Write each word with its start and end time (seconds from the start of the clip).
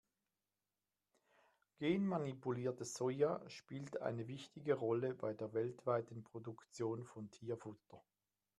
Genmanipuliertes 1.77 2.95
Soja 2.95 3.47
spielt 3.51 4.01
eine 4.01 4.27
wichtige 4.27 4.73
Rolle 4.73 5.13
bei 5.13 5.35
der 5.35 5.53
weltweiten 5.53 6.23
Produktion 6.23 7.05
von 7.05 7.29
Tierfutter. 7.29 8.03